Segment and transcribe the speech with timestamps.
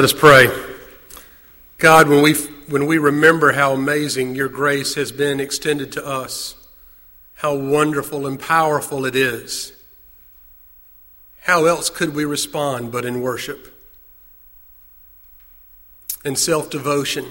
[0.00, 0.48] Let us pray.
[1.76, 2.32] God, when we,
[2.70, 6.56] when we remember how amazing your grace has been extended to us,
[7.34, 9.74] how wonderful and powerful it is,
[11.42, 13.78] how else could we respond but in worship
[16.24, 17.26] and self devotion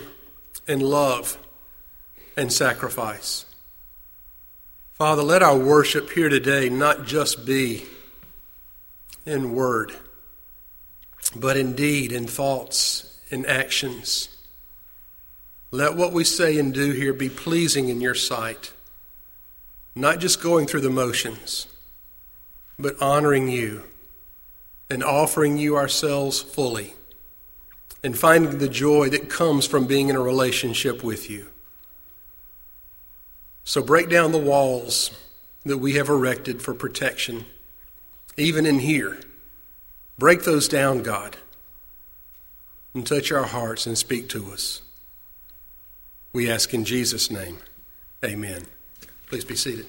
[0.67, 1.39] and love
[2.37, 3.45] and sacrifice?
[4.93, 7.85] Father, let our worship here today not just be
[9.25, 9.95] in word
[11.35, 14.29] but in deed, in thoughts, in actions.
[15.71, 18.73] Let what we say and do here be pleasing in your sight,
[19.93, 21.67] not just going through the motions,
[22.79, 23.83] but honoring you
[24.89, 26.93] and offering you ourselves fully
[28.03, 31.47] and finding the joy that comes from being in a relationship with you.
[33.63, 35.11] So break down the walls
[35.65, 37.45] that we have erected for protection,
[38.37, 39.19] even in here
[40.19, 41.37] Break those down, God,
[42.93, 44.81] and touch our hearts and speak to us.
[46.33, 47.59] We ask in Jesus' name.
[48.21, 48.65] Amen.
[49.27, 49.85] Please be seated.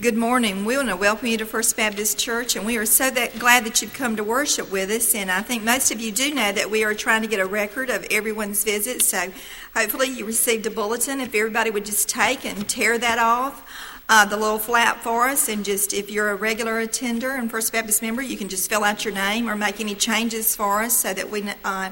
[0.00, 0.64] Good morning.
[0.64, 3.64] We want to welcome you to First Baptist Church, and we are so that glad
[3.64, 5.14] that you've come to worship with us.
[5.14, 7.46] And I think most of you do know that we are trying to get a
[7.46, 9.02] record of everyone's visit.
[9.02, 9.30] So
[9.72, 11.20] hopefully you received a bulletin.
[11.20, 13.62] If everybody would just take and tear that off
[14.08, 17.72] uh, the little flap for us, and just if you're a regular attender and First
[17.72, 20.96] Baptist member, you can just fill out your name or make any changes for us
[20.96, 21.90] so that we uh,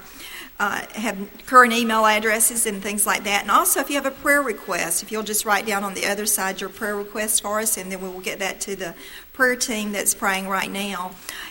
[0.58, 3.42] uh, have current email addresses and things like that.
[3.42, 6.06] And also, if you have a prayer request, if you'll just write down on the
[6.06, 8.94] other side your prayer request for us, and then we will get that to the
[9.36, 11.10] prayer team that's praying right now.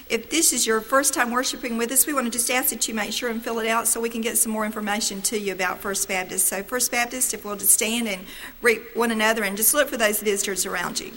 [0.09, 2.87] If this is your first time worshiping with us, we want to just ask that
[2.87, 5.39] you make sure and fill it out so we can get some more information to
[5.39, 6.47] you about First Baptist.
[6.47, 8.25] So, First Baptist, if we'll just stand and
[8.59, 11.11] greet one another and just look for those visitors around you.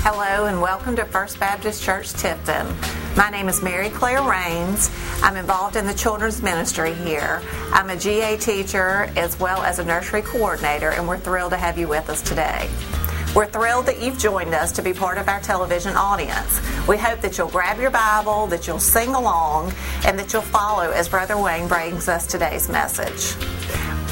[0.00, 2.74] Hello and welcome to First Baptist Church Tifton.
[3.18, 4.90] My name is Mary Claire Rains.
[5.22, 7.42] I'm involved in the children's ministry here.
[7.74, 11.76] I'm a GA teacher as well as a nursery coordinator, and we're thrilled to have
[11.76, 12.70] you with us today.
[13.34, 16.60] We're thrilled that you've joined us to be part of our television audience.
[16.88, 19.72] We hope that you'll grab your Bible, that you'll sing along,
[20.04, 23.36] and that you'll follow as Brother Wayne brings us today's message.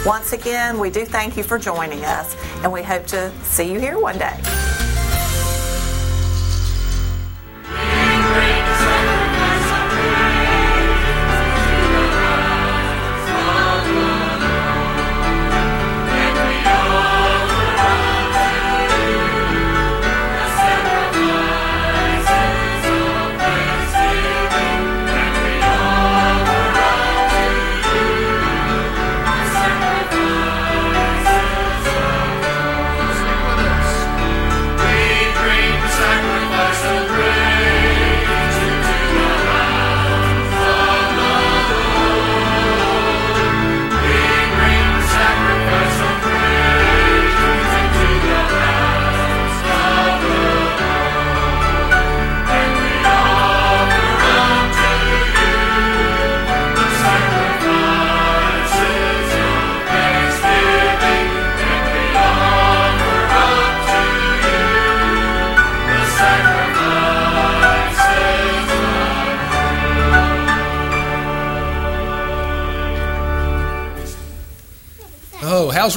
[0.06, 3.80] Once again, we do thank you for joining us and we hope to see you
[3.80, 4.40] here one day.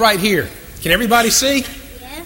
[0.01, 0.49] Right here?
[0.83, 1.65] Can everybody see?
[2.01, 2.25] Yeah.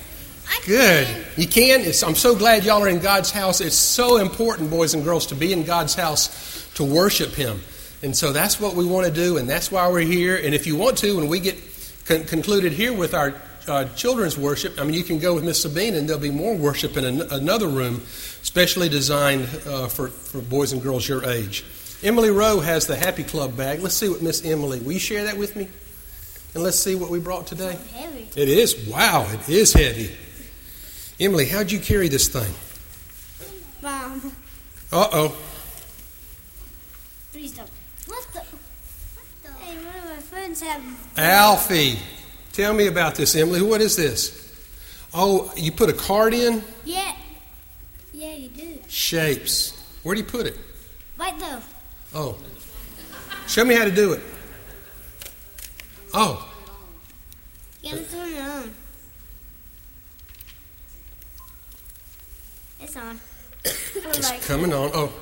[0.66, 1.26] Good.
[1.36, 1.80] You can?
[1.82, 3.60] It's, I'm so glad y'all are in God's house.
[3.60, 7.60] It's so important, boys and girls, to be in God's house to worship Him.
[8.02, 10.36] And so that's what we want to do, and that's why we're here.
[10.36, 11.58] And if you want to, when we get
[12.06, 13.34] con- concluded here with our
[13.66, 16.54] uh, children's worship, I mean, you can go with Miss Sabine, and there'll be more
[16.54, 18.00] worship in an- another room,
[18.42, 21.64] specially designed uh, for, for boys and girls your age.
[22.02, 23.80] Emily Rowe has the Happy Club bag.
[23.80, 24.78] Let's see what Miss Emily.
[24.80, 25.68] Will you share that with me?
[26.58, 27.78] And let's see what we brought today.
[28.34, 28.88] It is.
[28.88, 30.10] Wow, it is heavy.
[31.20, 32.52] Emily, how'd you carry this thing?
[33.80, 34.32] Mom.
[34.90, 35.36] Uh oh.
[37.30, 37.70] Please don't.
[38.06, 38.40] What the?
[38.40, 39.52] What the?
[39.62, 40.82] Hey, one of my friends have.
[41.16, 41.96] Alfie,
[42.52, 43.62] tell me about this, Emily.
[43.62, 44.52] What is this?
[45.14, 46.64] Oh, you put a card in?
[46.84, 47.14] Yeah.
[48.12, 48.80] Yeah, you do.
[48.88, 49.80] Shapes.
[50.02, 50.56] Where do you put it?
[51.16, 51.62] Right there.
[52.16, 52.36] Oh.
[53.46, 54.22] Show me how to do it.
[56.12, 56.48] Oh,
[62.80, 63.20] it's on.
[63.64, 64.90] it's like coming on.
[64.94, 65.12] Oh.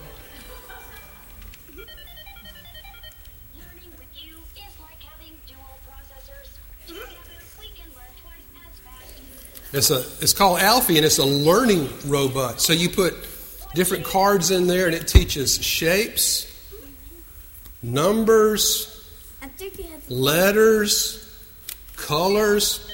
[9.73, 12.61] It's a it's called Alfie and it's a learning robot.
[12.61, 13.15] So you put
[13.75, 16.51] different cards in there and it teaches shapes,
[17.83, 19.05] numbers,
[20.09, 21.26] letters
[21.97, 22.89] colors.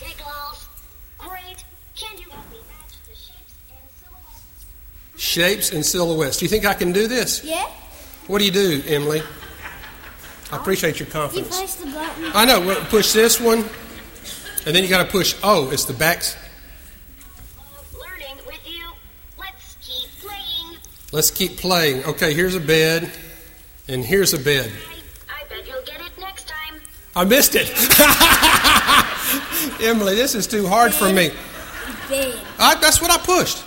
[0.00, 0.68] Tickles.
[1.18, 1.64] Great.
[1.94, 4.66] Can you help me match the shapes and silhouettes?
[5.16, 6.36] Shapes and silhouettes.
[6.38, 7.44] Do you think I can do this?
[7.44, 7.66] Yeah?
[8.26, 9.22] What do you do, Emily?
[10.50, 11.54] I oh, appreciate your confidence.
[11.54, 12.30] You push the button.
[12.34, 12.74] I know.
[12.88, 13.64] Push this one,
[14.64, 15.34] and then you got to push.
[15.42, 16.36] Oh, it's the backs.
[17.58, 18.84] Uh, learning with you.
[19.38, 20.78] Let's keep playing.
[21.12, 22.04] Let's keep playing.
[22.04, 23.10] Okay, here's a bed,
[23.88, 24.72] and here's a bed.
[25.28, 26.80] I, I bet you'll get it next time.
[27.18, 27.68] I missed it.
[29.82, 31.32] Emily, this is too hard for me.
[32.60, 33.64] I, that's what I pushed.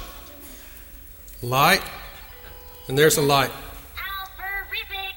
[1.41, 1.81] Light,
[2.87, 3.51] and there's a light.
[3.97, 5.15] Alpharific.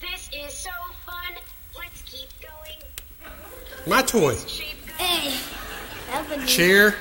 [0.00, 0.70] This is so
[1.04, 1.34] fun.
[1.76, 2.76] Let's keep going.
[3.88, 4.36] My toy.
[4.46, 5.34] Shape Hey.
[6.16, 6.94] Open Chair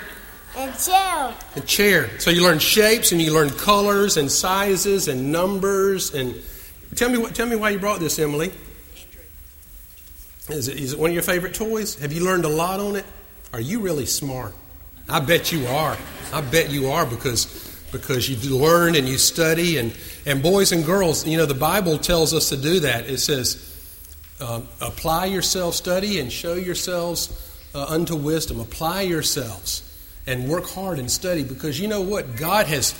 [0.55, 1.33] And chill.
[1.55, 2.09] and chair.
[2.19, 6.33] So you learn shapes and you learn colors and sizes and numbers and
[6.95, 8.51] tell me what tell me why you brought this, Emily.
[10.49, 11.95] Is it, is it one of your favorite toys?
[11.95, 13.05] Have you learned a lot on it?
[13.53, 14.53] Are you really smart?
[15.09, 15.97] I bet you are.
[16.33, 19.93] I bet you are because because you learn and you study and
[20.25, 23.09] and boys and girls, you know the Bible tells us to do that.
[23.09, 23.73] It says
[24.39, 28.59] um, apply yourself, study, and show yourselves uh, unto wisdom.
[28.59, 29.83] Apply yourselves
[30.27, 32.35] and work hard and study because you know what?
[32.35, 32.93] God has.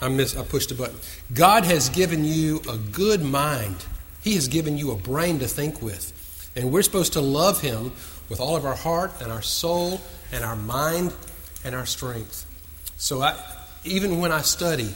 [0.00, 0.36] I miss.
[0.36, 0.96] I pushed a button.
[1.32, 3.76] God has given you a good mind.
[4.22, 6.12] He has given you a brain to think with,
[6.56, 7.92] and we're supposed to love Him
[8.28, 10.00] with all of our heart and our soul
[10.32, 11.12] and our mind
[11.64, 12.46] and our strength.
[12.96, 13.38] So I,
[13.84, 14.90] even when I study,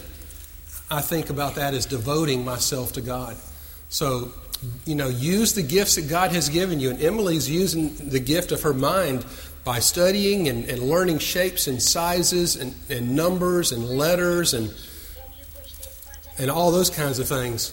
[0.90, 3.36] I think about that as devoting myself to God.
[3.88, 4.32] So,
[4.84, 6.90] you know, use the gifts that God has given you.
[6.90, 9.24] And Emily's using the gift of her mind
[9.64, 14.72] by studying and, and learning shapes and sizes and, and numbers and letters and,
[16.38, 17.72] and all those kinds of things.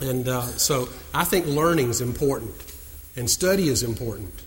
[0.00, 2.73] And uh, so I think learning is important
[3.16, 4.42] and study is important.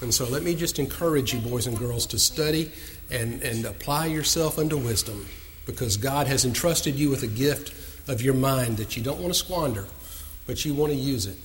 [0.00, 2.70] And so let me just encourage you, boys and girls, to study
[3.10, 5.26] and, and apply yourself unto wisdom
[5.66, 7.72] because God has entrusted you with a gift
[8.08, 9.86] of your mind that you don't want to squander,
[10.46, 11.36] but you want to use it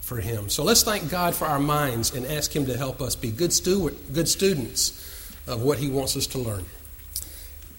[0.00, 0.48] for Him.
[0.50, 3.52] So let's thank God for our minds and ask Him to help us be good,
[3.52, 4.98] steward, good students
[5.46, 6.64] of what He wants us to learn.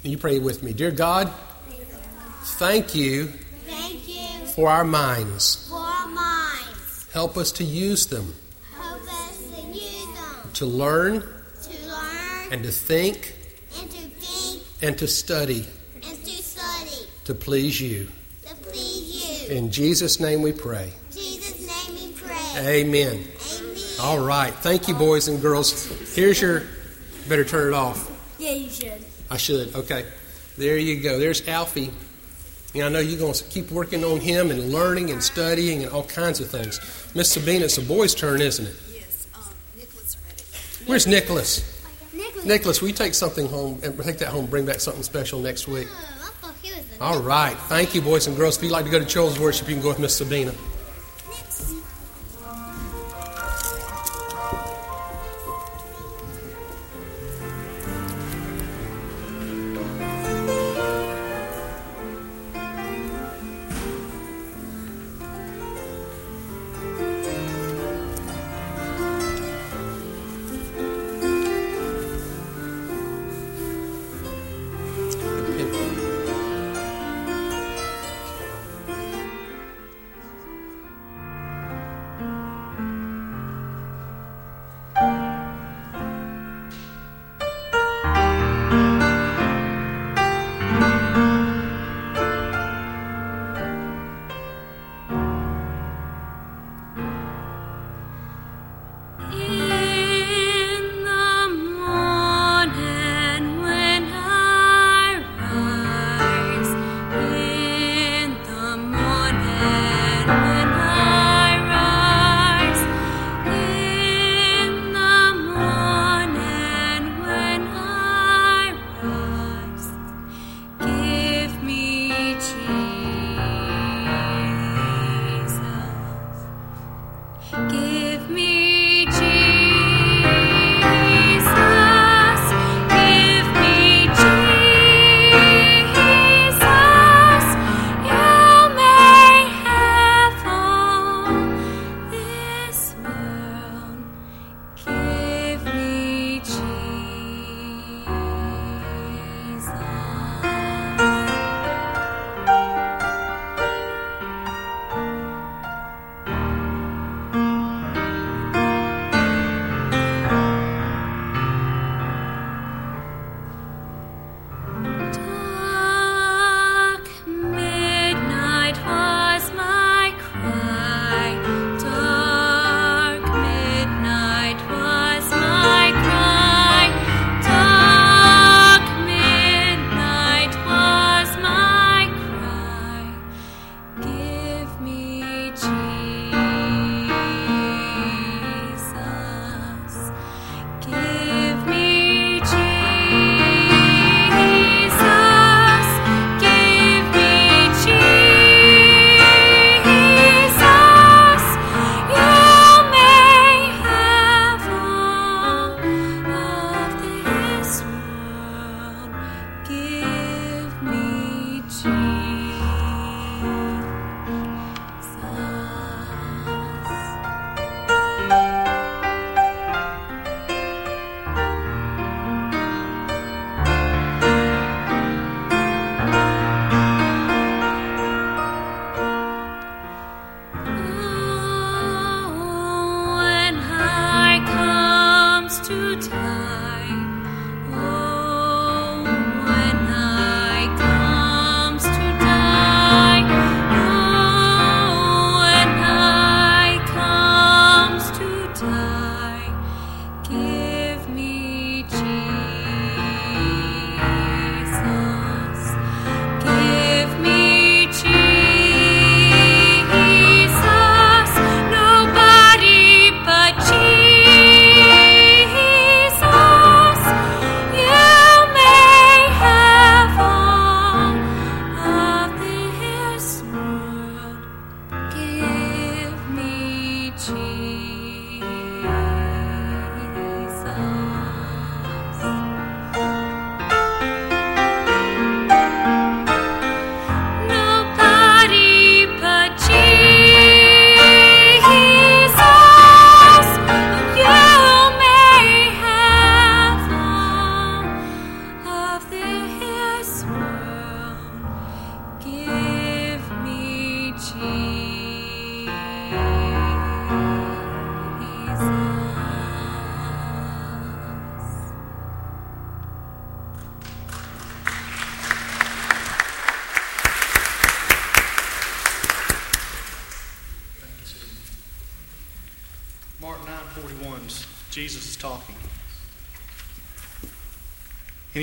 [0.03, 0.73] And you pray with me.
[0.73, 1.31] Dear God,
[2.57, 3.31] thank you
[3.65, 5.62] Thank you for our minds.
[7.13, 7.33] For our minds.
[7.33, 8.33] Help us to use them
[8.75, 13.35] Help us to use them to learn to learn and to think
[13.79, 15.65] and to think and to study
[15.95, 18.07] and to study to please you.
[18.45, 19.55] to please you.
[19.55, 20.91] In Jesus' name we pray.
[21.11, 22.57] Jesus' name we pray.
[22.57, 23.13] Amen.
[23.13, 23.27] Amen.
[24.01, 24.53] All right.
[24.53, 25.87] Thank you, boys and girls.
[26.15, 26.63] Here's your.
[27.29, 28.11] Better turn it off.
[28.37, 29.05] Yeah, you should.
[29.29, 29.73] I should.
[29.75, 30.05] Okay.
[30.57, 31.19] There you go.
[31.19, 31.91] There's Alfie.
[32.73, 35.91] And I know you're going to keep working on him and learning and studying and
[35.91, 36.79] all kinds of things.
[37.13, 38.75] Miss Sabina, it's a boy's turn, isn't it?
[38.91, 39.43] Yes, um,
[39.77, 40.87] Nicholas read.
[40.87, 41.69] Where's Nicholas?
[42.13, 42.45] Nicholas.
[42.45, 45.67] Nicholas, will you take something home and take that home bring back something special next
[45.67, 45.87] week?
[45.91, 47.55] Oh, I thought he was a All right.
[47.69, 48.57] Thank you, boys and girls.
[48.57, 50.53] If you'd like to go to children's worship, you can go with Miss Sabina.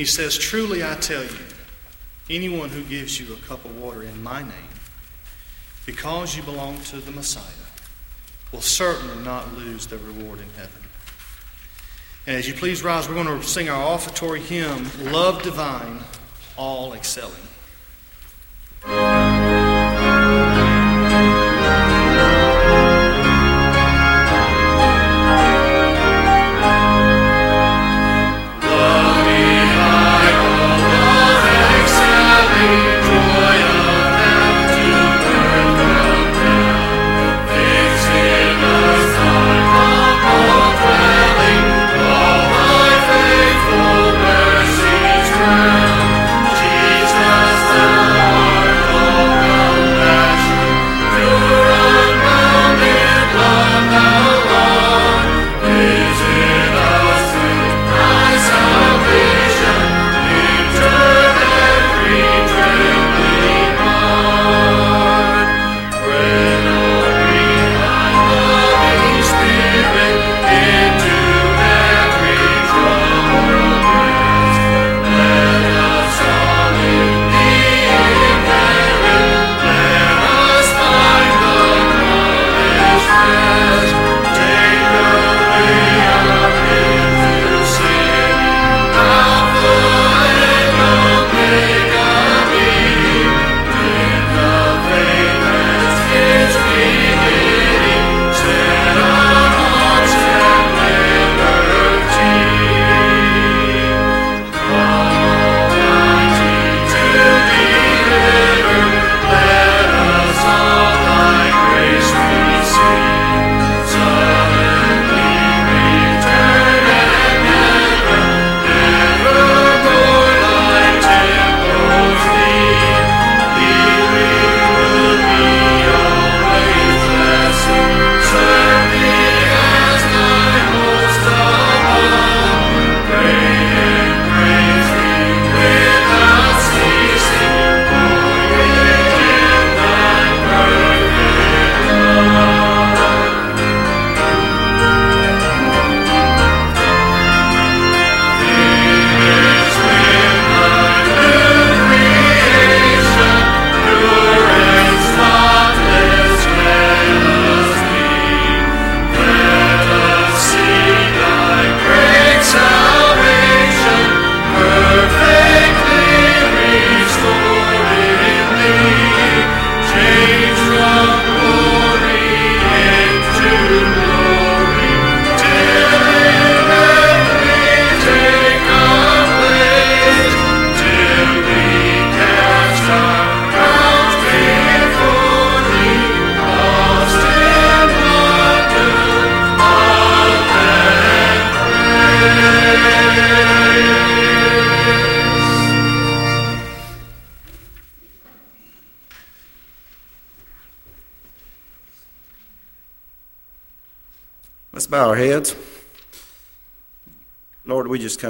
[0.01, 1.39] He says, Truly I tell you,
[2.31, 4.75] anyone who gives you a cup of water in my name,
[5.85, 7.45] because you belong to the Messiah,
[8.51, 10.83] will certainly not lose their reward in heaven.
[12.27, 15.99] And as you please rise, we're going to sing our offertory hymn, Love Divine,
[16.57, 17.50] All Excelling.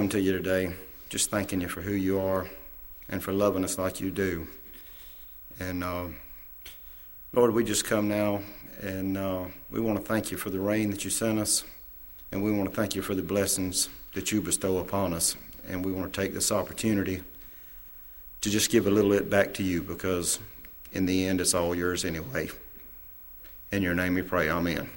[0.01, 0.73] Come to you today,
[1.11, 2.49] just thanking you for who you are
[3.11, 4.47] and for loving us like you do.
[5.59, 6.07] And uh,
[7.35, 8.41] Lord, we just come now
[8.81, 11.65] and uh, we want to thank you for the rain that you sent us,
[12.33, 15.37] and we want to thank you for the blessings that you bestow upon us.
[15.69, 17.23] And we want to take this opportunity
[18.41, 20.41] to just give a little bit back to you because
[20.95, 22.49] in the end, it's all yours anyway.
[23.71, 24.49] In your name we pray.
[24.49, 24.89] Amen.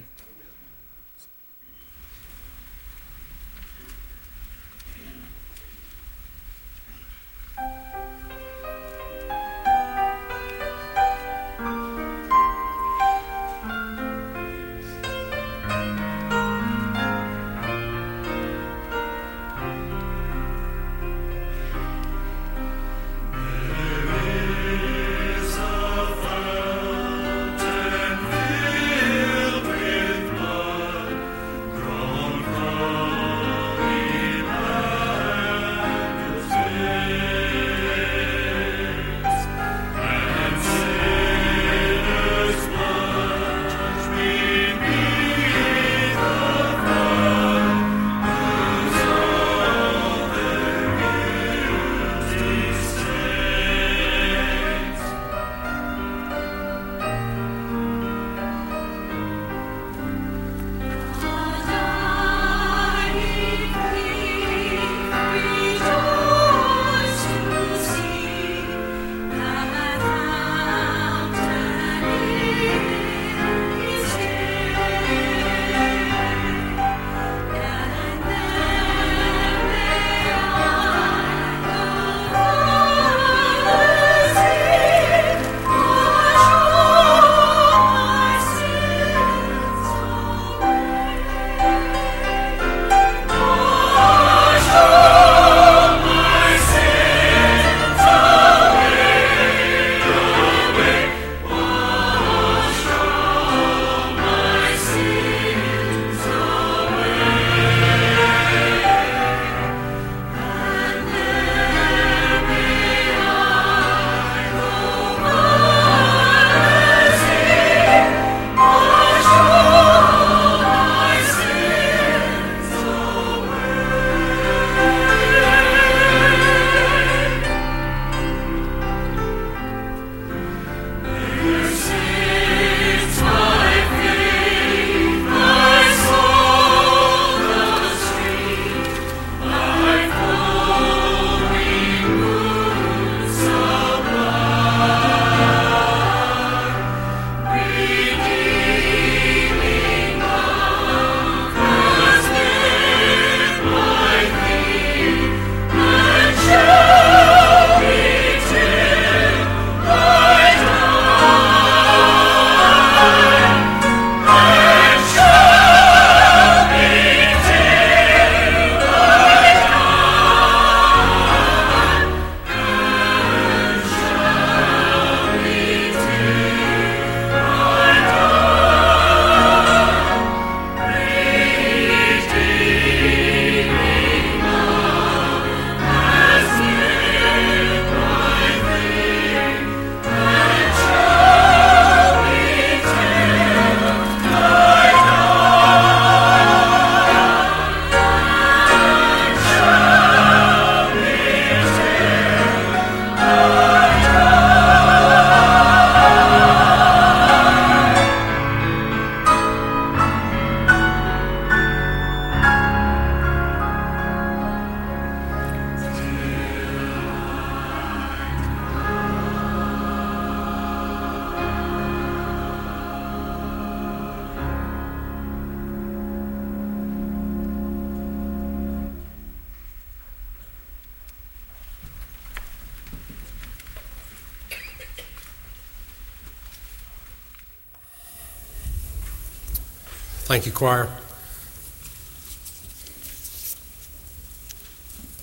[240.34, 240.90] Thank you, choir.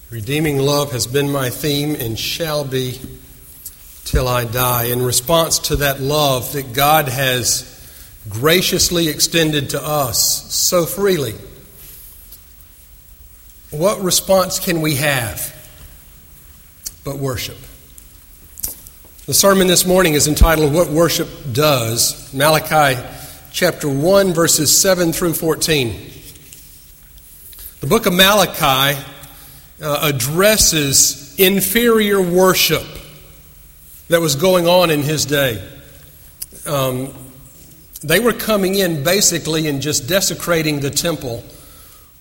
[0.09, 3.01] Redeeming love has been my theme and shall be
[4.05, 4.85] till I die.
[4.85, 7.67] In response to that love that God has
[8.29, 11.35] graciously extended to us so freely,
[13.73, 15.53] what response can we have
[17.03, 17.59] but worship?
[19.27, 23.03] The sermon this morning is entitled What Worship Does, Malachi
[23.53, 26.11] chapter 1, verses 7 through 14.
[27.81, 29.01] The book of Malachi
[29.83, 32.85] uh, addresses inferior worship
[34.09, 35.63] that was going on in his day.
[36.67, 37.13] Um,
[38.03, 41.45] they were coming in basically and just desecrating the temple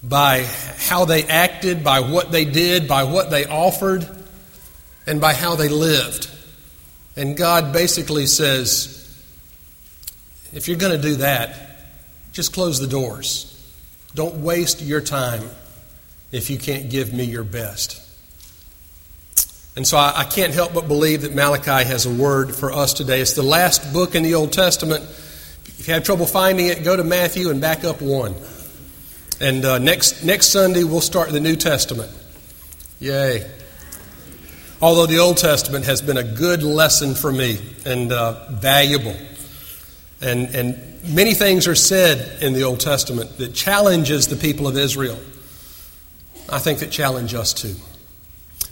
[0.04, 0.44] by
[0.78, 4.08] how they acted, by what they did, by what they offered,
[5.06, 6.30] and by how they lived.
[7.16, 8.99] And God basically says,
[10.54, 11.56] if you're going to do that,
[12.32, 13.46] just close the doors.
[14.16, 15.44] Don't waste your time
[16.32, 18.06] if you can't give me your best.
[19.76, 22.94] And so I, I, can't help but believe that Malachi has a word for us
[22.94, 23.22] today.
[23.22, 25.04] It's the last book in the Old Testament.
[25.04, 28.36] If you have trouble finding it, go to Matthew and back up one.
[29.40, 32.12] And uh, next, next Sunday, we'll start the New Testament.
[33.00, 33.50] Yay.
[34.82, 39.16] Although the Old Testament has been a good lesson for me and uh, valuable.
[40.22, 44.78] And, and many things are said in the Old Testament that challenges the people of
[44.78, 45.20] Israel.
[46.50, 47.76] I think that challenge us too.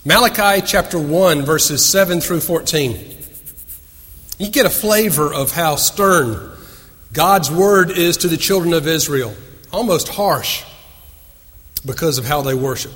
[0.03, 3.17] Malachi chapter 1, verses 7 through 14.
[4.39, 6.51] You get a flavor of how stern
[7.13, 9.33] God's word is to the children of Israel,
[9.71, 10.63] almost harsh
[11.85, 12.91] because of how they worship.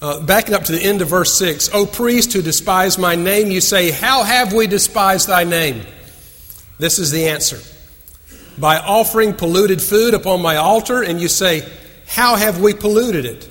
[0.00, 3.50] Uh, backing up to the end of verse 6 O priest who despise my name,
[3.50, 5.84] you say, How have we despised thy name?
[6.78, 7.60] This is the answer.
[8.58, 11.68] By offering polluted food upon my altar, and you say,
[12.06, 13.48] How have we polluted it?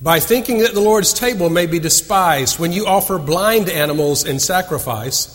[0.00, 4.38] By thinking that the Lord's table may be despised when you offer blind animals in
[4.38, 5.34] sacrifice.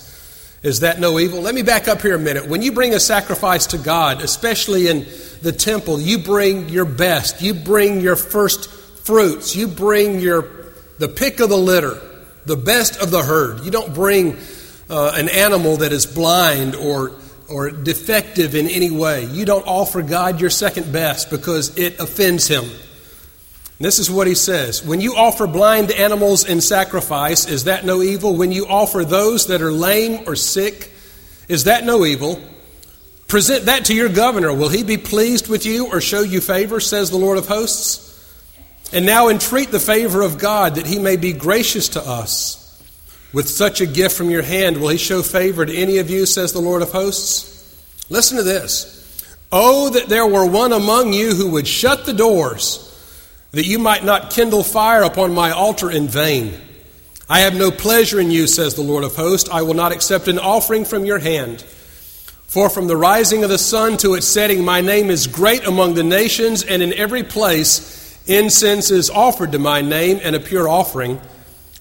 [0.62, 1.42] Is that no evil?
[1.42, 2.48] Let me back up here a minute.
[2.48, 5.08] When you bring a sacrifice to God, especially in
[5.42, 7.42] the temple, you bring your best.
[7.42, 9.56] You bring your first fruits.
[9.56, 10.48] You bring your
[11.00, 12.00] the pick of the litter,
[12.46, 13.66] the best of the herd.
[13.66, 14.38] You don't bring
[14.92, 17.14] uh, an animal that is blind or,
[17.50, 19.26] or defective in any way.
[19.26, 22.66] You don't offer God your second best because it offends him.
[23.80, 28.04] This is what he says When you offer blind animals in sacrifice, is that no
[28.04, 28.36] evil?
[28.36, 30.92] When you offer those that are lame or sick,
[31.48, 32.40] is that no evil?
[33.28, 34.54] Present that to your governor.
[34.54, 38.10] Will he be pleased with you or show you favor, says the Lord of hosts?
[38.94, 42.61] And now entreat the favor of God that he may be gracious to us.
[43.34, 46.26] With such a gift from your hand, will he show favor to any of you,
[46.26, 47.48] says the Lord of hosts?
[48.10, 48.98] Listen to this.
[49.52, 52.88] Oh, that there were one among you who would shut the doors,
[53.52, 56.60] that you might not kindle fire upon my altar in vain.
[57.30, 59.50] I have no pleasure in you, says the Lord of hosts.
[59.50, 61.62] I will not accept an offering from your hand.
[62.48, 65.94] For from the rising of the sun to its setting, my name is great among
[65.94, 70.68] the nations, and in every place incense is offered to my name and a pure
[70.68, 71.22] offering.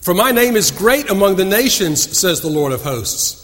[0.01, 3.37] For my name is great among the nations, says the Lord of hosts.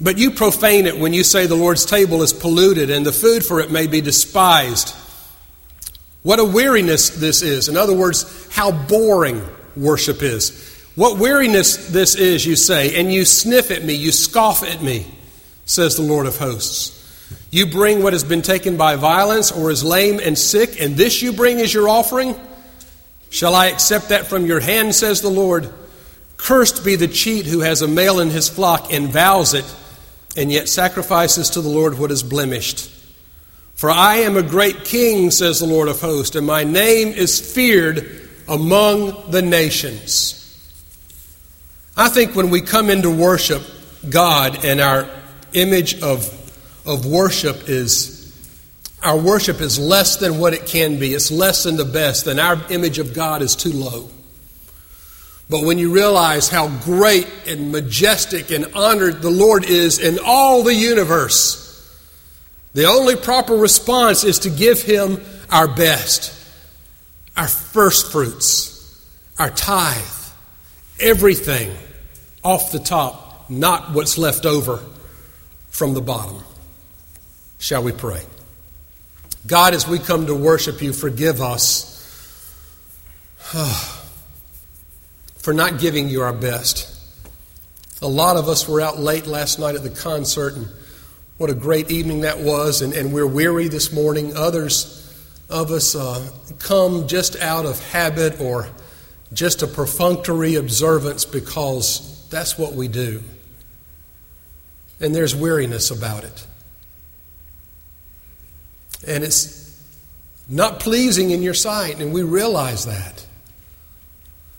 [0.00, 3.44] But you profane it when you say the Lord's table is polluted and the food
[3.44, 4.94] for it may be despised.
[6.22, 7.68] What a weariness this is.
[7.68, 9.42] In other words, how boring
[9.76, 10.68] worship is.
[10.94, 15.06] What weariness this is, you say, and you sniff at me, you scoff at me,
[15.64, 16.98] says the Lord of hosts.
[17.50, 21.22] You bring what has been taken by violence or is lame and sick, and this
[21.22, 22.34] you bring as your offering?
[23.32, 25.72] Shall I accept that from your hand, says the Lord?
[26.36, 29.64] Cursed be the cheat who has a male in his flock and vows it,
[30.36, 32.90] and yet sacrifices to the Lord what is blemished.
[33.74, 37.40] For I am a great king, says the Lord of hosts, and my name is
[37.40, 40.38] feared among the nations.
[41.96, 43.62] I think when we come into worship
[44.10, 45.08] God and our
[45.54, 46.28] image of,
[46.86, 48.21] of worship is
[49.02, 51.12] our worship is less than what it can be.
[51.14, 54.08] It's less than the best, and our image of God is too low.
[55.50, 60.62] But when you realize how great and majestic and honored the Lord is in all
[60.62, 61.60] the universe,
[62.74, 66.32] the only proper response is to give Him our best,
[67.36, 69.04] our first fruits,
[69.38, 69.98] our tithe,
[71.00, 71.74] everything
[72.44, 74.80] off the top, not what's left over
[75.68, 76.42] from the bottom.
[77.58, 78.22] Shall we pray?
[79.46, 81.90] God, as we come to worship you, forgive us
[85.38, 86.88] for not giving you our best.
[88.00, 90.68] A lot of us were out late last night at the concert, and
[91.38, 94.36] What a great evening that was, and, and we're weary this morning.
[94.36, 94.98] Others
[95.50, 98.68] of us uh, come just out of habit or
[99.32, 103.22] just a perfunctory observance because that's what we do.
[105.00, 106.46] And there's weariness about it.
[109.06, 109.82] And it's
[110.48, 113.26] not pleasing in your sight, and we realize that.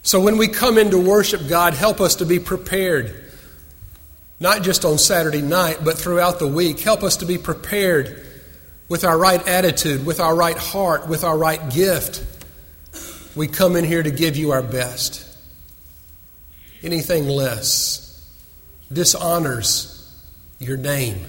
[0.01, 3.19] So when we come into worship, God, help us to be prepared
[4.39, 6.81] not just on Saturday night, but throughout the week.
[6.81, 8.25] Help us to be prepared
[8.89, 12.25] with our right attitude, with our right heart, with our right gift.
[13.37, 15.25] We come in here to give you our best.
[16.83, 18.01] Anything less
[18.91, 19.93] dishonors
[20.59, 21.19] your name,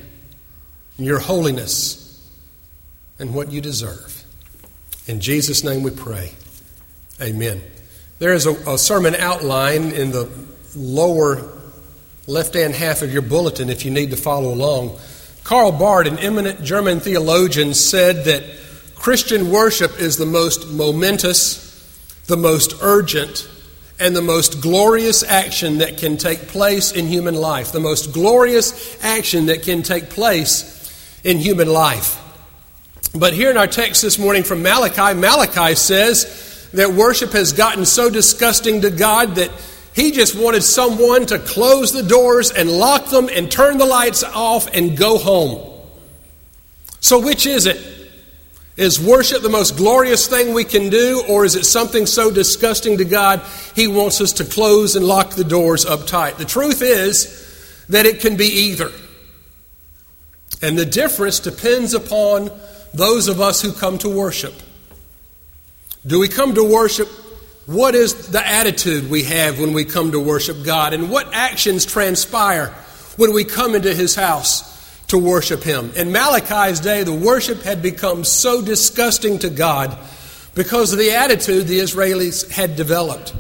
[0.97, 2.04] and your holiness,
[3.19, 4.25] and what you deserve.
[5.07, 6.33] In Jesus' name we pray.
[7.21, 7.63] Amen.
[8.19, 10.29] There is a, a sermon outline in the
[10.75, 11.51] lower
[12.27, 14.99] left hand half of your bulletin if you need to follow along.
[15.45, 18.43] Karl Barth, an eminent German theologian, said that
[18.95, 21.61] Christian worship is the most momentous,
[22.27, 23.49] the most urgent,
[24.01, 27.73] and the most glorious action that can take place in human life.
[27.73, 32.24] The most glorious action that can take place in human life.
[33.17, 37.85] But here in our text this morning from Malachi, Malachi says that worship has gotten
[37.85, 39.53] so disgusting to God that
[39.95, 44.25] he just wanted someone to close the doors and lock them and turn the lights
[44.25, 45.81] off and go home.
[46.99, 47.81] So, which is it?
[48.77, 52.99] Is worship the most glorious thing we can do, or is it something so disgusting
[52.99, 53.41] to God
[53.77, 56.39] He wants us to close and lock the doors up tight?
[56.39, 58.91] The truth is that it can be either.
[60.61, 62.51] And the difference depends upon
[62.95, 64.55] those of us who come to worship.
[66.07, 67.09] Do we come to worship
[67.67, 70.93] what is the attitude we have when we come to worship God?
[70.93, 72.67] And what actions transpire
[73.17, 74.71] when we come into His house
[75.07, 75.91] to worship Him?
[75.97, 79.97] In Malachi's day, the worship had become so disgusting to God
[80.55, 83.35] because of the attitude the Israelis had developed.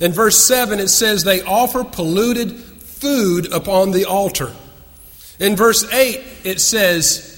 [0.00, 4.52] In verse 7, it says, They offer polluted food upon the altar.
[5.38, 7.31] In verse 8, it says,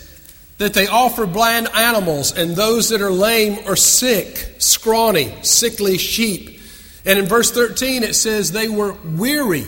[0.59, 6.61] that they offer blind animals and those that are lame or sick, scrawny, sickly sheep.
[7.05, 9.67] And in verse 13, it says they were weary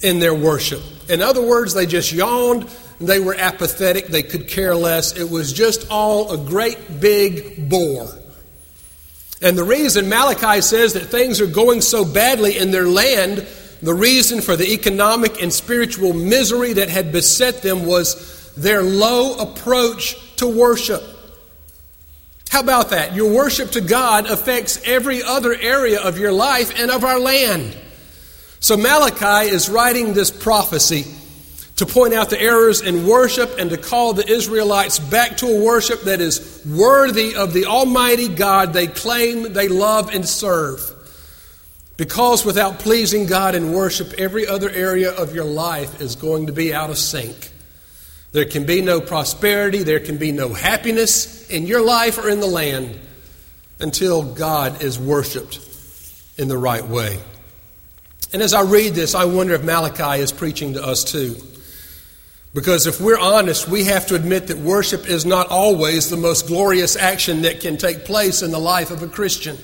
[0.00, 0.82] in their worship.
[1.08, 2.68] In other words, they just yawned,
[3.00, 5.16] they were apathetic, they could care less.
[5.16, 8.08] It was just all a great big bore.
[9.40, 13.46] And the reason Malachi says that things are going so badly in their land,
[13.80, 19.38] the reason for the economic and spiritual misery that had beset them was their low
[19.38, 21.02] approach to worship.
[22.50, 23.14] How about that?
[23.14, 27.76] Your worship to God affects every other area of your life and of our land.
[28.60, 31.04] So Malachi is writing this prophecy
[31.76, 35.64] to point out the errors in worship and to call the Israelites back to a
[35.64, 40.94] worship that is worthy of the Almighty God they claim they love and serve.
[41.96, 46.52] Because without pleasing God in worship, every other area of your life is going to
[46.52, 47.52] be out of sync.
[48.32, 52.40] There can be no prosperity, there can be no happiness in your life or in
[52.40, 52.98] the land
[53.80, 55.60] until God is worshiped
[56.36, 57.18] in the right way.
[58.32, 61.36] And as I read this, I wonder if Malachi is preaching to us too.
[62.54, 66.46] Because if we're honest, we have to admit that worship is not always the most
[66.46, 69.56] glorious action that can take place in the life of a Christian.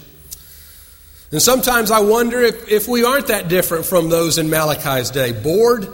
[1.31, 5.33] And sometimes I wonder if, if we aren't that different from those in Malachi's day
[5.33, 5.89] bored,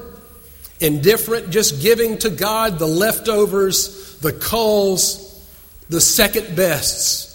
[0.80, 5.26] indifferent, just giving to God the leftovers, the calls,
[5.88, 7.28] the second bests.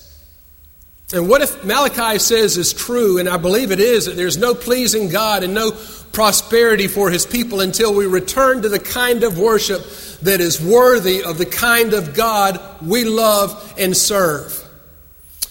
[1.13, 4.55] And what if Malachi says is true, and I believe it is, that there's no
[4.55, 5.71] pleasing God and no
[6.11, 9.81] prosperity for his people until we return to the kind of worship
[10.21, 14.61] that is worthy of the kind of God we love and serve.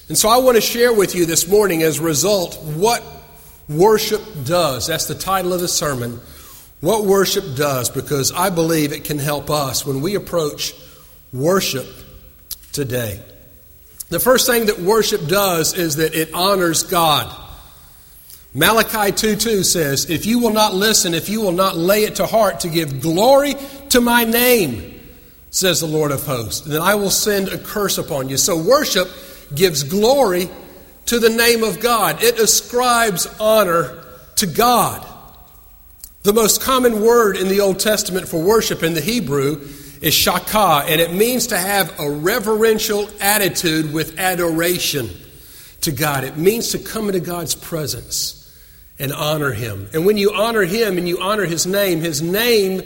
[0.09, 3.05] And so I want to share with you this morning, as a result, what
[3.69, 4.89] worship does.
[4.89, 6.21] That's the title of the sermon
[6.85, 10.75] what worship does because I believe it can help us when we approach
[11.33, 11.87] worship
[12.73, 13.23] today.
[14.11, 17.35] The first thing that worship does is that it honors God.
[18.53, 22.17] Malachi 2 2 says, If you will not listen, if you will not lay it
[22.17, 23.55] to heart to give glory
[23.89, 25.01] to my name,
[25.51, 28.37] says the Lord of hosts, then I will send a curse upon you.
[28.37, 29.09] So worship
[29.55, 30.51] gives glory
[31.07, 34.05] to the name of God, it ascribes honor
[34.37, 35.14] to God.
[36.25, 39.61] The most common word in the Old Testament for worship in the Hebrew
[40.01, 45.11] is shakah, and it means to have a reverential attitude with adoration
[45.83, 46.25] to God.
[46.25, 48.41] It means to come into God's presence
[48.99, 49.91] and honor Him.
[49.93, 52.81] And when you honor Him and you honor His name, His name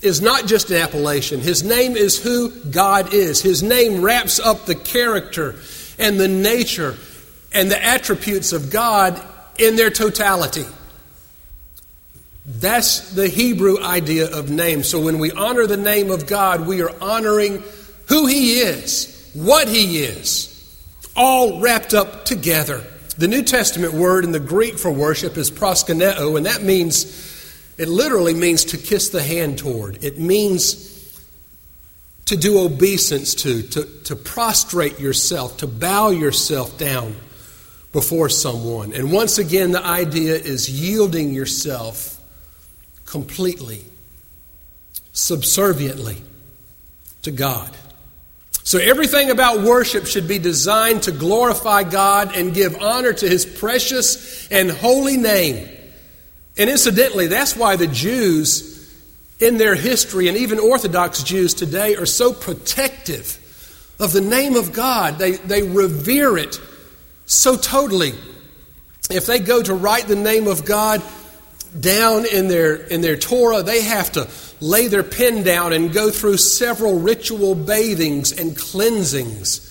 [0.00, 1.40] is not just an appellation.
[1.40, 3.42] His name is who God is.
[3.42, 5.56] His name wraps up the character
[5.98, 6.94] and the nature
[7.52, 9.20] and the attributes of God
[9.58, 10.66] in their totality.
[12.46, 14.82] That's the Hebrew idea of name.
[14.82, 17.62] So when we honor the name of God, we are honoring
[18.08, 20.50] who He is, what He is,
[21.16, 22.84] all wrapped up together.
[23.16, 27.04] The New Testament word in the Greek for worship is proskuneo, and that means,
[27.78, 30.04] it literally means to kiss the hand toward.
[30.04, 30.92] It means
[32.26, 37.14] to do obeisance to, to, to prostrate yourself, to bow yourself down
[37.92, 38.92] before someone.
[38.92, 42.13] And once again, the idea is yielding yourself
[43.06, 43.84] completely,
[45.12, 46.22] subserviently
[47.22, 47.70] to God.
[48.62, 53.44] So, everything about worship should be designed to glorify God and give honor to His
[53.44, 55.68] precious and holy name.
[56.56, 58.74] And incidentally, that's why the Jews
[59.40, 63.38] in their history, and even Orthodox Jews today, are so protective
[63.98, 65.18] of the name of God.
[65.18, 66.60] They, they revere it
[67.26, 68.14] so totally.
[69.10, 71.02] If they go to write the name of God,
[71.78, 74.28] down in their, in their Torah, they have to
[74.60, 79.70] lay their pen down and go through several ritual bathings and cleansings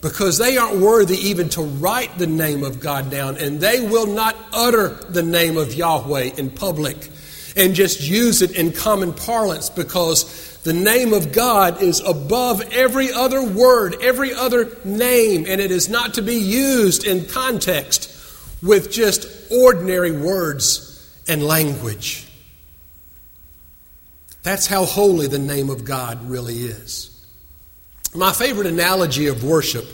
[0.00, 4.06] because they aren't worthy even to write the name of God down, and they will
[4.06, 7.10] not utter the name of Yahweh in public
[7.56, 13.12] and just use it in common parlance because the name of God is above every
[13.12, 18.10] other word, every other name, and it is not to be used in context
[18.62, 20.83] with just ordinary words
[21.28, 22.26] and language.
[24.42, 27.10] That's how holy the name of God really is.
[28.14, 29.86] My favorite analogy of worship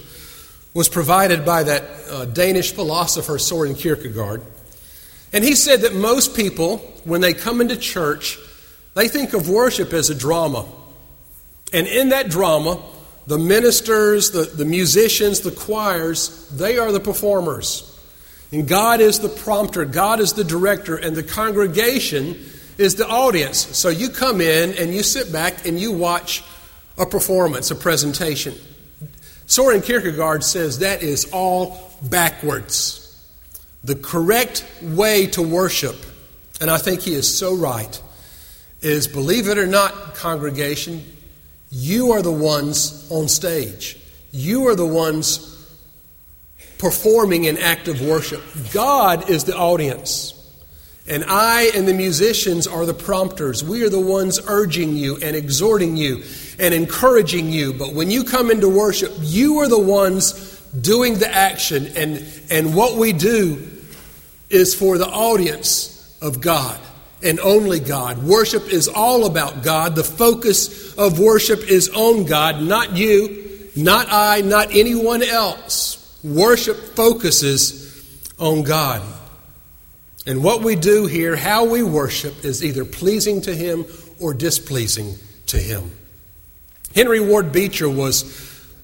[0.74, 4.42] was provided by that uh, Danish philosopher Soren Kierkegaard.
[5.32, 8.38] And he said that most people, when they come into church,
[8.94, 10.66] they think of worship as a drama.
[11.72, 12.82] And in that drama,
[13.26, 17.89] the ministers, the, the musicians, the choirs, they are the performers.
[18.52, 22.44] And God is the prompter, God is the director, and the congregation
[22.78, 23.58] is the audience.
[23.76, 26.42] So you come in and you sit back and you watch
[26.98, 28.54] a performance, a presentation.
[29.46, 32.96] Soren Kierkegaard says that is all backwards.
[33.84, 35.96] The correct way to worship,
[36.60, 38.00] and I think he is so right,
[38.80, 41.04] is believe it or not, congregation,
[41.70, 43.98] you are the ones on stage.
[44.32, 45.49] You are the ones
[46.80, 48.42] performing an act of worship.
[48.72, 50.34] God is the audience.
[51.06, 53.62] And I and the musicians are the prompters.
[53.62, 56.22] We are the ones urging you and exhorting you
[56.58, 57.72] and encouraging you.
[57.72, 61.88] But when you come into worship, you are the ones doing the action.
[61.96, 63.66] And, and what we do
[64.48, 66.78] is for the audience of God
[67.22, 68.22] and only God.
[68.22, 69.96] Worship is all about God.
[69.96, 75.99] The focus of worship is on God, not you, not I, not anyone else.
[76.22, 77.90] Worship focuses
[78.38, 79.02] on God.
[80.26, 83.86] And what we do here, how we worship, is either pleasing to Him
[84.18, 85.16] or displeasing
[85.46, 85.90] to Him.
[86.94, 88.24] Henry Ward Beecher was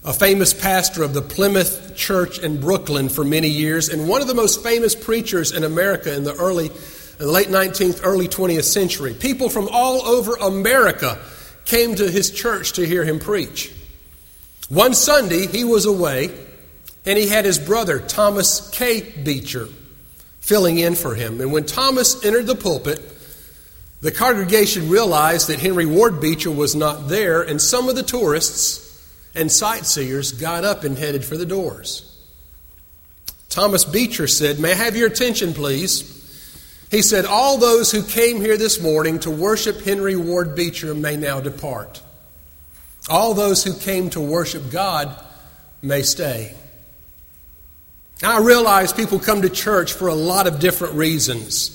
[0.03, 4.29] a famous pastor of the Plymouth Church in Brooklyn for many years, and one of
[4.29, 6.73] the most famous preachers in America in the early, in
[7.19, 9.13] the late 19th, early 20th century.
[9.13, 11.19] People from all over America
[11.67, 13.75] came to his church to hear him preach.
[14.69, 16.46] One Sunday, he was away
[17.07, 19.01] and he had his brother, Thomas K.
[19.01, 19.69] Beecher,
[20.41, 21.41] filling in for him.
[21.41, 23.01] And when Thomas entered the pulpit,
[24.01, 28.83] the congregation realized that Henry Ward Beecher was not there, and some of the tourists
[29.35, 32.13] and sightseers got up and headed for the doors.
[33.49, 36.13] Thomas Beecher said, May I have your attention, please?
[36.91, 41.17] He said, All those who came here this morning to worship Henry Ward Beecher may
[41.17, 42.03] now depart.
[43.09, 45.17] All those who came to worship God
[45.83, 46.55] may stay.
[48.23, 51.73] Now, I realize people come to church for a lot of different reasons.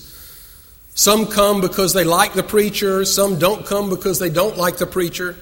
[0.96, 4.88] Some come because they like the preacher, some don't come because they don't like the
[4.88, 5.36] preacher.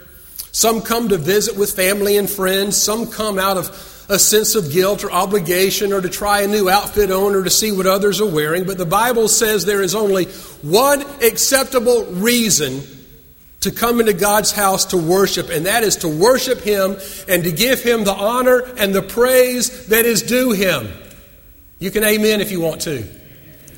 [0.51, 3.69] Some come to visit with family and friends, some come out of
[4.09, 7.49] a sense of guilt or obligation or to try a new outfit on or to
[7.49, 8.65] see what others are wearing.
[8.65, 10.25] But the Bible says there is only
[10.61, 12.81] one acceptable reason
[13.61, 16.97] to come into God's house to worship, and that is to worship Him
[17.27, 20.87] and to give Him the honor and the praise that is due Him.
[21.79, 23.05] You can amen if you want to.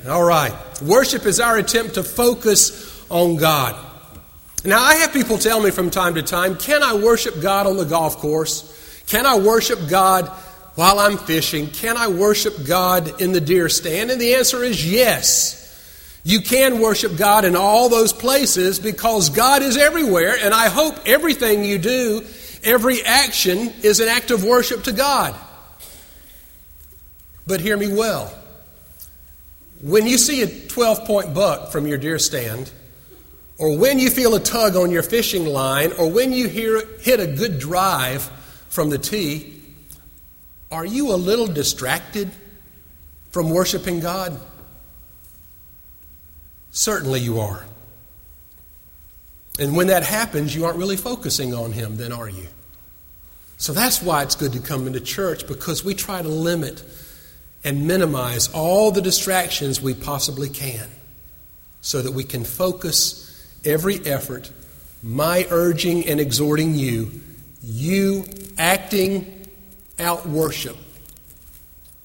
[0.08, 0.52] All right.
[0.82, 3.76] Worship is our attempt to focus on God.
[4.64, 7.76] Now, I have people tell me from time to time, can I worship God on
[7.76, 8.68] the golf course?
[9.06, 10.28] Can I worship God
[10.76, 11.68] while I'm fishing?
[11.68, 14.10] Can I worship God in the deer stand?
[14.10, 15.61] And the answer is yes.
[16.24, 20.94] You can worship God in all those places because God is everywhere, and I hope
[21.04, 22.24] everything you do,
[22.62, 25.34] every action, is an act of worship to God.
[27.46, 28.32] But hear me well.
[29.80, 32.70] When you see a 12 point buck from your deer stand,
[33.58, 37.18] or when you feel a tug on your fishing line, or when you hear, hit
[37.18, 38.22] a good drive
[38.68, 39.60] from the tee,
[40.70, 42.30] are you a little distracted
[43.32, 44.40] from worshiping God?
[46.72, 47.64] Certainly you are.
[49.58, 52.46] And when that happens, you aren't really focusing on Him, then are you?
[53.58, 56.82] So that's why it's good to come into church because we try to limit
[57.62, 60.88] and minimize all the distractions we possibly can
[61.82, 63.28] so that we can focus
[63.64, 64.50] every effort,
[65.02, 67.20] my urging and exhorting you,
[67.62, 68.24] you
[68.58, 69.46] acting
[69.98, 70.76] out worship,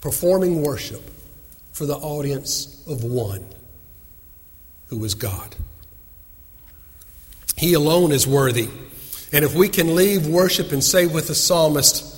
[0.01, 1.01] performing worship
[1.71, 3.43] for the audience of one
[4.87, 5.55] who is God.
[7.57, 8.69] He alone is worthy.
[9.33, 12.15] And if we can leave worship and say with the psalmist,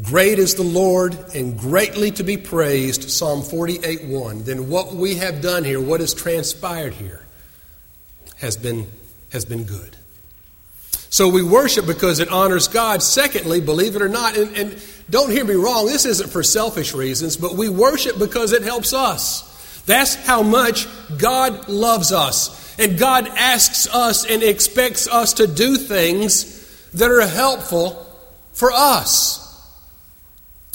[0.00, 5.16] Great is the Lord and greatly to be praised, Psalm 48 1, then what we
[5.16, 7.26] have done here, what has transpired here,
[8.36, 8.86] has been,
[9.32, 9.96] has been good.
[11.10, 13.02] So we worship because it honors God.
[13.02, 16.94] Secondly, believe it or not, and, and don't hear me wrong, this isn't for selfish
[16.94, 19.47] reasons, but we worship because it helps us.
[19.88, 20.86] That's how much
[21.16, 22.78] God loves us.
[22.78, 28.06] And God asks us and expects us to do things that are helpful
[28.52, 29.44] for us.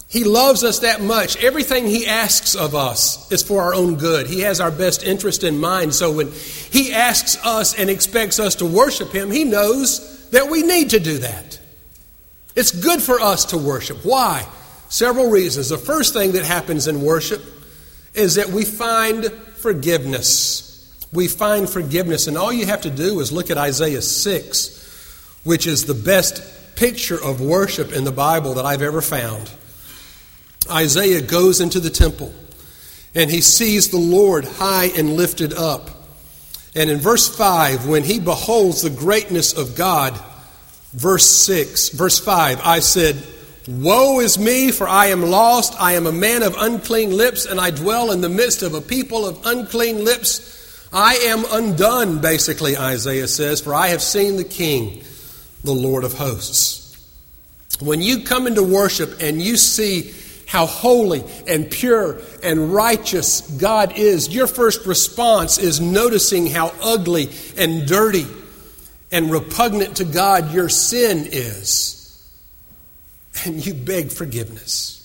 [0.09, 1.37] He loves us that much.
[1.43, 4.25] Everything He asks of us is for our own good.
[4.25, 5.93] He has our best interest in mind.
[5.93, 10.63] So when He asks us and expects us to worship Him, He knows that we
[10.63, 11.59] need to do that.
[12.55, 14.03] It's good for us to worship.
[14.03, 14.47] Why?
[14.89, 15.69] Several reasons.
[15.69, 17.52] The first thing that happens in worship
[18.13, 20.69] is that we find forgiveness.
[21.11, 25.67] We find forgiveness, and all you have to do is look at Isaiah 6, which
[25.67, 29.51] is the best picture of worship in the Bible that I've ever found.
[30.69, 32.33] Isaiah goes into the temple
[33.15, 35.89] and he sees the Lord high and lifted up.
[36.75, 40.19] And in verse 5, when he beholds the greatness of God,
[40.93, 43.23] verse 6, verse 5, I said,
[43.67, 45.79] Woe is me, for I am lost.
[45.79, 48.81] I am a man of unclean lips, and I dwell in the midst of a
[48.81, 50.89] people of unclean lips.
[50.91, 55.01] I am undone, basically, Isaiah says, for I have seen the King,
[55.63, 56.81] the Lord of hosts.
[57.79, 60.13] When you come into worship and you see
[60.45, 67.29] how holy and pure and righteous God is, your first response is noticing how ugly
[67.57, 68.27] and dirty
[69.11, 72.02] and repugnant to God your sin is
[73.45, 74.99] and you beg forgiveness.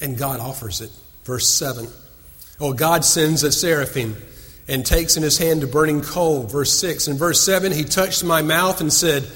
[0.00, 0.90] And God offers it.
[1.24, 1.88] Verse 7.
[2.60, 4.16] Oh, God sends a seraphim
[4.66, 6.44] and takes in his hand a burning coal.
[6.44, 7.08] Verse 6.
[7.08, 9.26] In verse 7, he touched my mouth and said,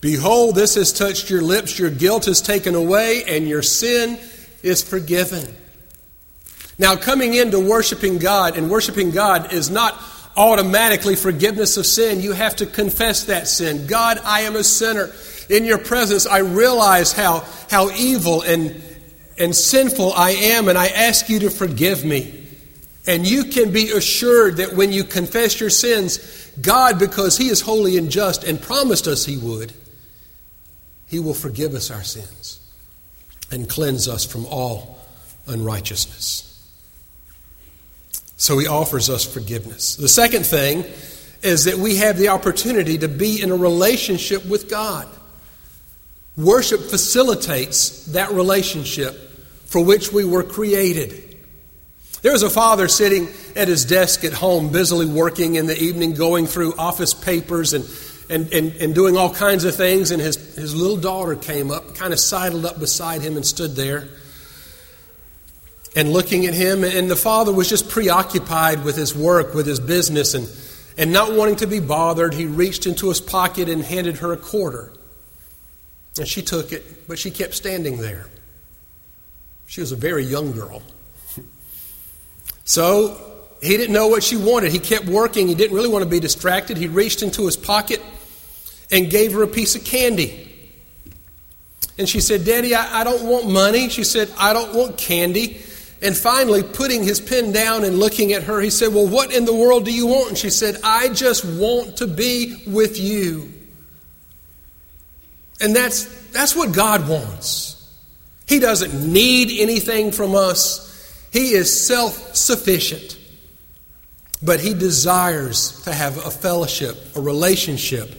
[0.00, 4.18] Behold, this has touched your lips, your guilt is taken away, and your sin
[4.62, 5.44] is forgiven.
[6.78, 10.00] Now, coming into worshiping God, and worshiping God is not
[10.36, 12.20] automatically forgiveness of sin.
[12.20, 13.88] You have to confess that sin.
[13.88, 15.10] God, I am a sinner
[15.48, 18.80] in your presence, I realize how, how evil and,
[19.38, 22.46] and sinful I am, and I ask you to forgive me.
[23.06, 26.18] And you can be assured that when you confess your sins,
[26.60, 29.72] God, because He is holy and just and promised us He would,
[31.06, 32.60] He will forgive us our sins
[33.50, 34.98] and cleanse us from all
[35.46, 36.44] unrighteousness.
[38.36, 39.96] So He offers us forgiveness.
[39.96, 40.84] The second thing
[41.42, 45.08] is that we have the opportunity to be in a relationship with God.
[46.38, 49.14] Worship facilitates that relationship
[49.66, 51.36] for which we were created.
[52.22, 56.14] There was a father sitting at his desk at home, busily working in the evening,
[56.14, 57.84] going through office papers and,
[58.30, 61.96] and, and, and doing all kinds of things, and his, his little daughter came up,
[61.96, 64.08] kind of sidled up beside him and stood there
[65.96, 66.84] and looking at him.
[66.84, 70.48] And the father was just preoccupied with his work, with his business, and,
[70.96, 72.32] and not wanting to be bothered.
[72.32, 74.92] He reached into his pocket and handed her a quarter.
[76.18, 78.26] And she took it, but she kept standing there.
[79.66, 80.82] She was a very young girl.
[82.64, 83.28] so
[83.60, 84.72] he didn't know what she wanted.
[84.72, 85.48] He kept working.
[85.48, 86.76] He didn't really want to be distracted.
[86.76, 88.02] He reached into his pocket
[88.90, 90.44] and gave her a piece of candy.
[91.98, 93.88] And she said, Daddy, I, I don't want money.
[93.88, 95.60] She said, I don't want candy.
[96.00, 99.44] And finally, putting his pen down and looking at her, he said, Well, what in
[99.44, 100.28] the world do you want?
[100.28, 103.52] And she said, I just want to be with you.
[105.60, 107.74] And that's, that's what God wants.
[108.46, 113.18] He doesn't need anything from us, He is self sufficient.
[114.42, 118.10] but He desires to have a fellowship, a relationship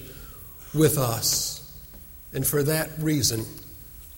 [0.73, 1.55] with us.
[2.33, 3.45] And for that reason,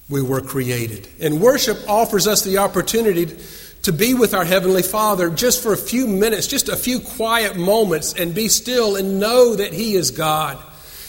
[0.10, 1.08] we were created.
[1.22, 3.38] And worship offers us the opportunity
[3.84, 7.56] to be with our Heavenly Father just for a few minutes, just a few quiet
[7.56, 10.58] moments, and be still and know that He is God.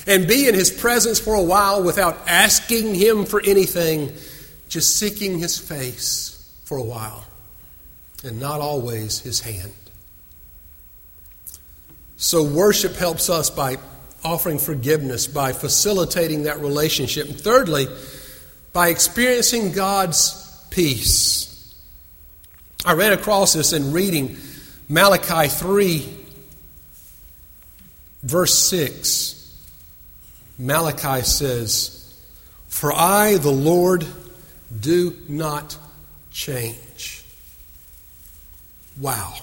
[0.07, 4.13] And be in His presence for a while without asking Him for anything,
[4.69, 7.25] just seeking His face for a while,
[8.25, 9.73] and not always His hand.
[12.17, 13.77] So, worship helps us by
[14.25, 17.29] offering forgiveness, by facilitating that relationship.
[17.29, 17.87] And thirdly,
[18.73, 21.75] by experiencing God's peace.
[22.85, 24.37] I ran across this in reading
[24.89, 26.17] Malachi 3,
[28.23, 29.42] verse 6.
[30.63, 32.15] Malachi says,
[32.69, 34.07] For I, the Lord,
[34.81, 35.77] do not
[36.31, 37.25] change.
[39.01, 39.35] Wow.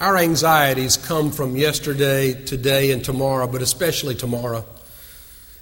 [0.00, 4.64] Our anxieties come from yesterday, today, and tomorrow, but especially tomorrow.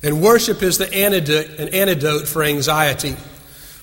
[0.03, 3.15] And worship is the antidote, an antidote for anxiety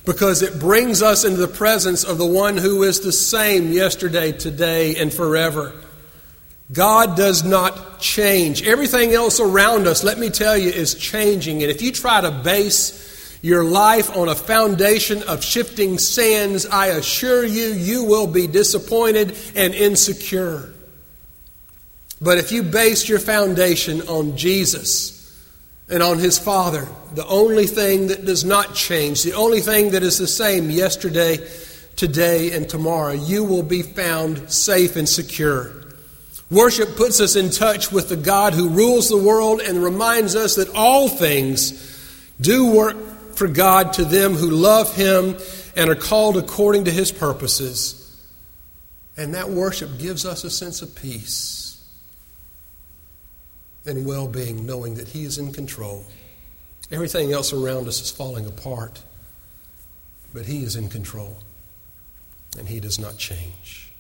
[0.05, 4.31] because it brings us into the presence of the one who is the same yesterday,
[4.31, 5.73] today, and forever.
[6.71, 8.65] God does not change.
[8.65, 11.61] Everything else around us, let me tell you, is changing.
[11.63, 16.87] And if you try to base your life on a foundation of shifting sands, I
[16.87, 20.73] assure you, you will be disappointed and insecure.
[22.21, 25.17] But if you base your foundation on Jesus
[25.89, 30.03] and on His Father, the only thing that does not change, the only thing that
[30.03, 31.39] is the same yesterday,
[31.95, 35.80] today, and tomorrow, you will be found safe and secure.
[36.51, 40.55] Worship puts us in touch with the God who rules the world and reminds us
[40.55, 41.87] that all things
[42.41, 42.97] do work
[43.35, 45.37] for God to them who love Him
[45.77, 47.97] and are called according to His purposes.
[49.15, 51.81] And that worship gives us a sense of peace
[53.85, 56.05] and well being, knowing that He is in control.
[56.91, 59.01] Everything else around us is falling apart,
[60.33, 61.37] but He is in control
[62.59, 63.90] and He does not change.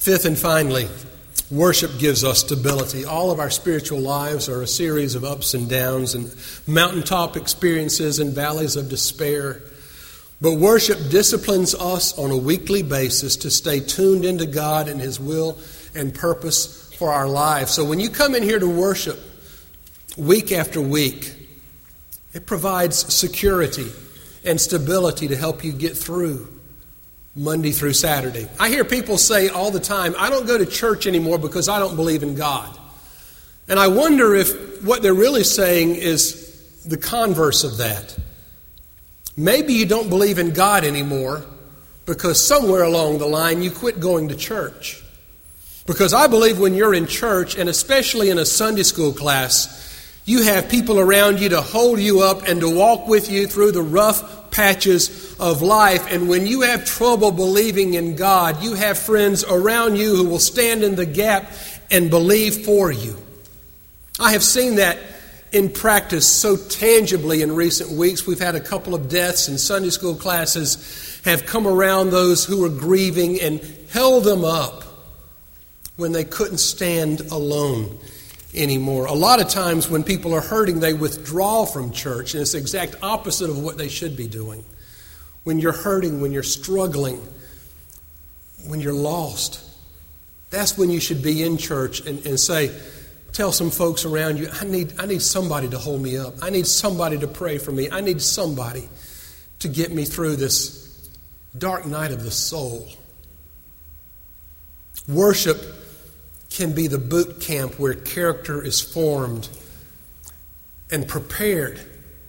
[0.00, 0.88] Fifth and finally,
[1.50, 3.04] Worship gives us stability.
[3.04, 6.32] All of our spiritual lives are a series of ups and downs and
[6.64, 9.60] mountaintop experiences and valleys of despair.
[10.40, 15.18] But worship disciplines us on a weekly basis to stay tuned into God and His
[15.18, 15.58] will
[15.92, 17.72] and purpose for our lives.
[17.72, 19.18] So when you come in here to worship
[20.16, 21.34] week after week,
[22.32, 23.90] it provides security
[24.44, 26.59] and stability to help you get through
[27.36, 28.48] Monday through Saturday.
[28.58, 31.78] I hear people say all the time, I don't go to church anymore because I
[31.78, 32.76] don't believe in God.
[33.68, 38.18] And I wonder if what they're really saying is the converse of that.
[39.36, 41.44] Maybe you don't believe in God anymore
[42.04, 45.02] because somewhere along the line you quit going to church.
[45.86, 49.78] Because I believe when you're in church, and especially in a Sunday school class,
[50.24, 53.72] you have people around you to hold you up and to walk with you through
[53.72, 56.10] the rough patches of life.
[56.10, 60.38] And when you have trouble believing in God, you have friends around you who will
[60.38, 61.52] stand in the gap
[61.90, 63.16] and believe for you.
[64.18, 64.98] I have seen that
[65.52, 68.26] in practice so tangibly in recent weeks.
[68.26, 72.60] We've had a couple of deaths, and Sunday school classes have come around those who
[72.60, 74.84] were grieving and held them up
[75.96, 77.98] when they couldn't stand alone
[78.54, 79.06] anymore.
[79.06, 82.58] A lot of times when people are hurting, they withdraw from church, and it's the
[82.58, 84.64] exact opposite of what they should be doing.
[85.44, 87.20] When you're hurting, when you're struggling,
[88.66, 89.64] when you're lost,
[90.50, 92.76] that's when you should be in church and, and say,
[93.32, 96.34] tell some folks around you, I need, I need somebody to hold me up.
[96.42, 97.88] I need somebody to pray for me.
[97.90, 98.88] I need somebody
[99.60, 101.08] to get me through this
[101.56, 102.88] dark night of the soul.
[105.08, 105.58] Worship
[106.50, 109.48] can be the boot camp where character is formed
[110.90, 111.80] and prepared.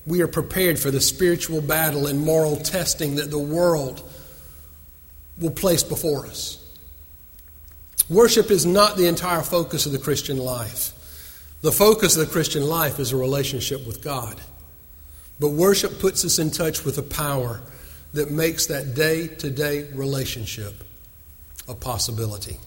[0.05, 4.07] We are prepared for the spiritual battle and moral testing that the world
[5.39, 6.57] will place before us.
[8.09, 10.93] Worship is not the entire focus of the Christian life.
[11.61, 14.39] The focus of the Christian life is a relationship with God.
[15.39, 17.61] But worship puts us in touch with a power
[18.13, 20.83] that makes that day to day relationship
[21.67, 22.57] a possibility.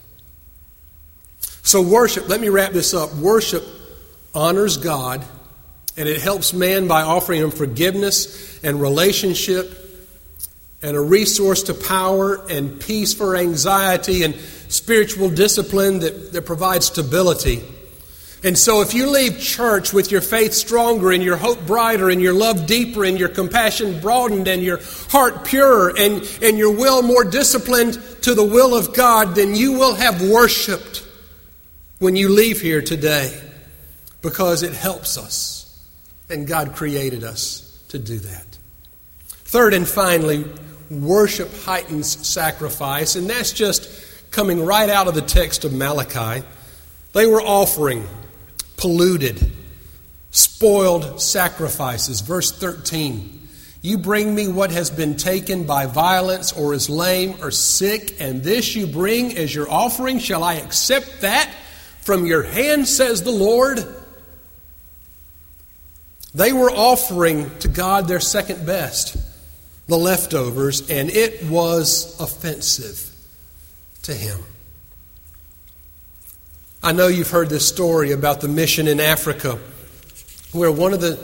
[1.65, 3.15] So, worship, let me wrap this up.
[3.15, 3.65] Worship
[4.35, 5.25] honors God,
[5.97, 9.73] and it helps man by offering him forgiveness and relationship
[10.83, 14.35] and a resource to power and peace for anxiety and
[14.69, 17.65] spiritual discipline that, that provides stability.
[18.43, 22.21] And so, if you leave church with your faith stronger and your hope brighter and
[22.21, 27.01] your love deeper and your compassion broadened and your heart purer and, and your will
[27.01, 31.01] more disciplined to the will of God, then you will have worshiped
[32.05, 33.34] when you leave here today
[34.20, 35.82] because it helps us.
[36.28, 38.59] And God created us to do that.
[39.26, 40.44] Third and finally,
[40.90, 43.88] worship heightens sacrifice, and that's just
[44.30, 46.46] coming right out of the text of Malachi.
[47.14, 48.07] They were offering
[48.76, 49.50] polluted,
[50.30, 52.20] spoiled sacrifices.
[52.20, 53.48] Verse 13
[53.80, 58.42] You bring me what has been taken by violence, or is lame, or sick, and
[58.42, 60.18] this you bring as your offering.
[60.18, 61.50] Shall I accept that
[62.05, 63.84] from your hand, says the Lord?
[66.34, 69.16] They were offering to God their second best,
[69.86, 73.11] the leftovers, and it was offensive
[74.02, 74.38] to Him.
[76.82, 79.59] I know you've heard this story about the mission in Africa
[80.52, 81.18] where one of the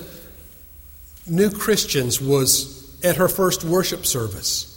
[1.27, 4.70] new Christians was at her first worship service.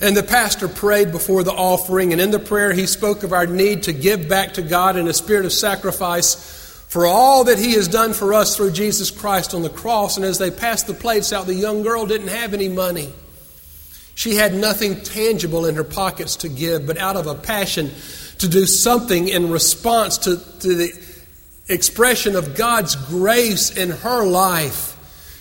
[0.00, 3.46] And the pastor prayed before the offering, and in the prayer, he spoke of our
[3.46, 6.56] need to give back to God in a spirit of sacrifice
[6.88, 10.16] for all that he has done for us through Jesus Christ on the cross.
[10.16, 13.12] And as they passed the plates out, the young girl didn't have any money.
[14.14, 17.90] She had nothing tangible in her pockets to give, but out of a passion
[18.38, 20.92] to do something in response to, to the
[21.68, 24.96] expression of God's grace in her life,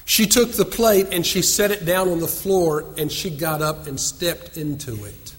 [0.07, 3.61] she took the plate and she set it down on the floor and she got
[3.61, 5.35] up and stepped into it,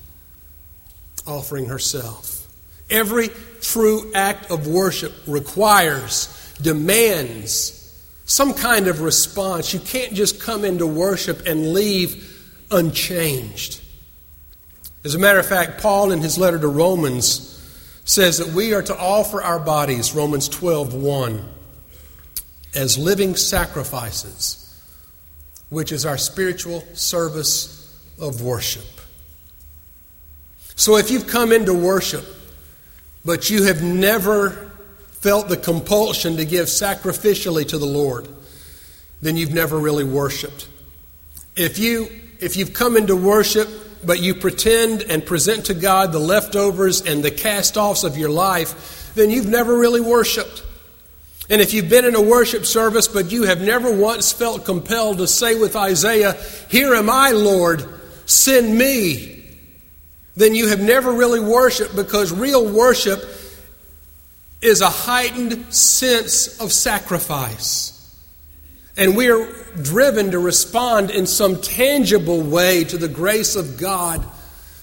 [1.27, 2.47] offering herself.
[2.91, 3.31] Every
[3.63, 7.75] true act of worship requires, demands
[8.27, 9.73] some kind of response.
[9.73, 13.81] You can't just come into worship and leave unchanged.
[15.03, 17.55] As a matter of fact, Paul in his letter to Romans
[18.05, 21.49] says that we are to offer our bodies, Romans 12 1,
[22.75, 24.58] as living sacrifices,
[25.71, 27.75] which is our spiritual service
[28.19, 28.85] of worship.
[30.77, 32.25] So if you've come into worship,
[33.25, 34.71] but you have never
[35.11, 38.29] felt the compulsion to give sacrificially to the Lord,
[39.21, 40.69] then you've never really worshiped.
[41.57, 42.09] If you
[42.39, 43.69] if you've come into worship
[44.05, 48.31] but you pretend and present to God the leftovers and the cast offs of your
[48.31, 50.63] life, then you've never really worshiped.
[51.51, 55.19] And if you've been in a worship service but you have never once felt compelled
[55.19, 56.35] to say with Isaiah,
[56.69, 57.87] Here am I, Lord,
[58.27, 59.45] send me,
[60.37, 63.25] then you have never really worshiped because real worship
[64.61, 67.95] is a heightened sense of sacrifice.
[68.97, 69.47] And we are
[69.81, 74.27] driven to respond in some tangible way to the grace of God,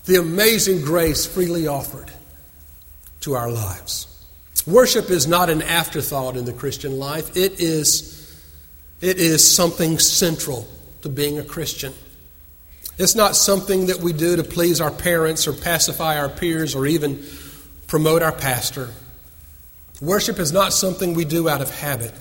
[0.06, 2.10] the amazing grace freely offered
[3.22, 4.08] to our lives.
[4.68, 8.36] Worship is not an afterthought in the Christian life, it is,
[9.02, 10.68] it is something central
[11.02, 11.94] to being a Christian.
[12.98, 16.88] It's not something that we do to please our parents or pacify our peers or
[16.88, 17.24] even
[17.88, 18.90] promote our pastor.
[20.02, 22.14] Worship is not something we do out of habit.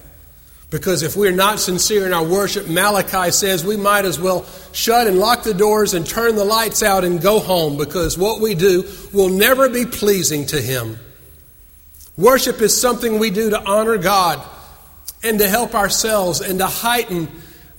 [0.70, 5.06] Because if we're not sincere in our worship, Malachi says we might as well shut
[5.06, 8.56] and lock the doors and turn the lights out and go home because what we
[8.56, 10.98] do will never be pleasing to Him.
[12.16, 14.40] Worship is something we do to honor God
[15.22, 17.28] and to help ourselves and to heighten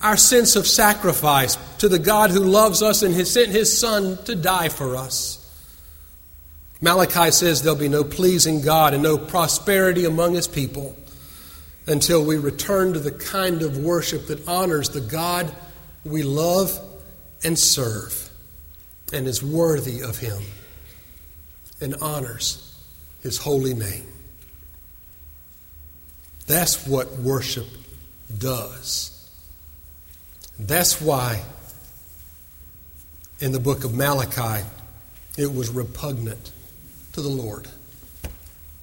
[0.01, 4.17] our sense of sacrifice to the God who loves us and has sent His Son
[4.25, 5.41] to die for us.
[6.81, 10.95] Malachi says there'll be no pleasing God and no prosperity among His people
[11.87, 15.51] until we return to the kind of worship that honors the God
[16.03, 16.77] we love
[17.43, 18.29] and serve
[19.13, 20.41] and is worthy of Him
[21.79, 22.75] and honors
[23.23, 24.05] His holy name.
[26.47, 27.67] That's what worship
[28.37, 29.11] does.
[30.59, 31.41] That's why
[33.39, 34.65] in the book of Malachi
[35.37, 36.51] it was repugnant
[37.13, 37.67] to the Lord.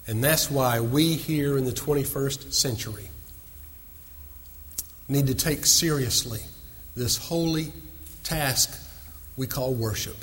[0.05, 3.09] And that's why we here in the 21st century
[5.07, 6.39] need to take seriously
[6.95, 7.71] this holy
[8.23, 8.79] task
[9.37, 10.17] we call worship.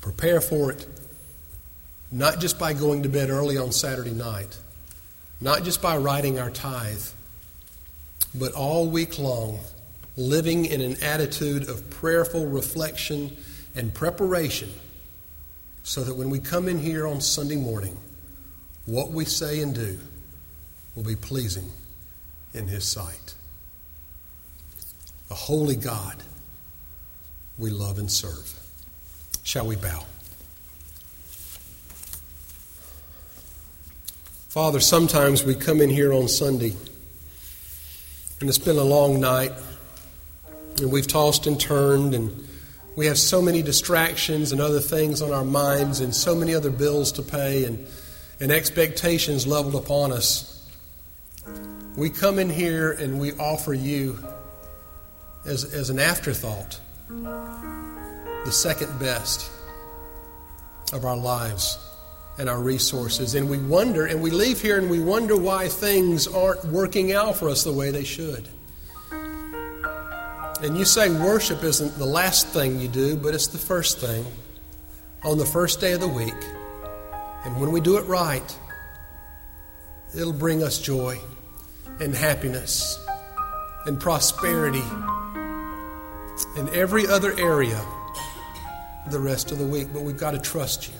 [0.00, 0.86] Prepare for it,
[2.10, 4.58] not just by going to bed early on Saturday night,
[5.40, 7.02] not just by writing our tithe,
[8.34, 9.58] but all week long,
[10.16, 13.36] living in an attitude of prayerful reflection
[13.74, 14.70] and preparation
[15.82, 17.96] so that when we come in here on Sunday morning,
[18.86, 19.98] what we say and do
[20.94, 21.70] will be pleasing
[22.52, 23.34] in His sight.
[25.30, 26.22] A holy God
[27.58, 28.52] we love and serve.
[29.42, 30.04] Shall we bow?
[34.50, 36.74] Father, sometimes we come in here on Sunday
[38.40, 39.52] and it's been a long night
[40.80, 42.48] and we've tossed and turned and
[42.96, 46.68] we have so many distractions and other things on our minds and so many other
[46.68, 47.86] bills to pay and,
[48.40, 50.68] and expectations leveled upon us.
[51.96, 54.18] We come in here and we offer you
[55.46, 59.48] as, as an afterthought the second best
[60.92, 61.78] of our lives
[62.40, 63.34] and our resources.
[63.34, 67.36] And we wonder, and we leave here and we wonder why things aren't working out
[67.36, 68.48] for us the way they should.
[70.62, 74.24] And you say worship isn't the last thing you do, but it's the first thing
[75.22, 76.34] on the first day of the week.
[77.44, 78.58] And when we do it right,
[80.16, 81.18] it'll bring us joy
[82.00, 82.98] and happiness
[83.84, 84.84] and prosperity
[86.56, 87.84] and every other area
[89.10, 89.88] the rest of the week.
[89.92, 90.94] But we've got to trust you.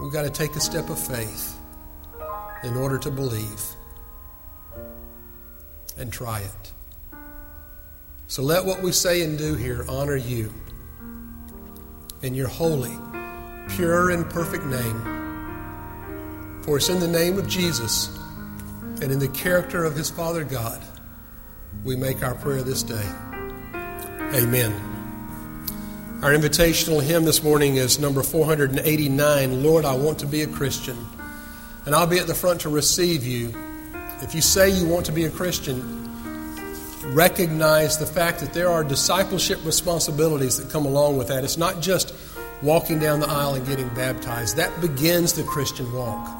[0.00, 1.58] We've got to take a step of faith
[2.62, 3.62] in order to believe
[5.96, 6.72] and try it.
[8.28, 10.52] So let what we say and do here honor you
[12.22, 12.96] in your holy,
[13.70, 16.62] pure, and perfect name.
[16.62, 18.16] For it's in the name of Jesus
[19.00, 20.82] and in the character of his Father God
[21.84, 23.06] we make our prayer this day.
[24.34, 24.87] Amen.
[26.20, 30.96] Our invitational hymn this morning is number 489 Lord, I want to be a Christian.
[31.86, 33.54] And I'll be at the front to receive you.
[34.20, 35.80] If you say you want to be a Christian,
[37.14, 41.44] recognize the fact that there are discipleship responsibilities that come along with that.
[41.44, 42.12] It's not just
[42.62, 46.36] walking down the aisle and getting baptized, that begins the Christian walk.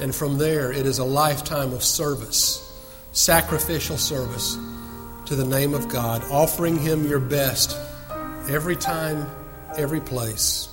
[0.00, 2.76] And from there, it is a lifetime of service,
[3.12, 4.58] sacrificial service
[5.26, 7.78] to the name of God, offering Him your best
[8.48, 9.26] every time,
[9.76, 10.68] every place.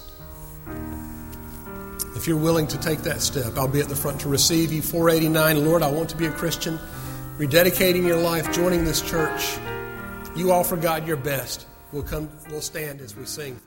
[2.16, 4.82] If you're willing to take that step, I'll be at the front to receive you.
[4.82, 6.78] 489, Lord, I want to be a Christian.
[7.38, 9.58] Rededicating your life, joining this church.
[10.36, 11.66] You offer God your best.
[11.92, 13.60] We'll come, we'll stand as we sing.